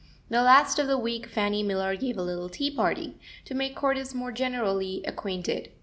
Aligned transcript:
The 0.29 0.41
last 0.41 0.79
of 0.79 0.87
the 0.87 0.97
week 0.97 1.27
Fanny 1.27 1.61
Miller 1.61 1.95
gave 1.95 2.17
a 2.17 2.23
little 2.23 2.49
tea 2.49 2.71
party, 2.71 3.19
to 3.45 3.53
make 3.53 3.75
Cordis 3.75 4.15
more 4.15 4.31
generally 4.31 5.03
acquainted. 5.05 5.69